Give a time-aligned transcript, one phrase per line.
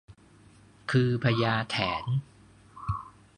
[0.91, 2.05] คือพญาแถน